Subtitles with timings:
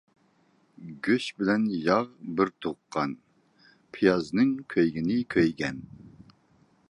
[1.07, 2.07] گۆش بىلەن ياغ
[2.39, 3.13] بىر تۇغقان،
[3.97, 5.85] پىيازنىڭ كۆيگىنى كۆيگەن.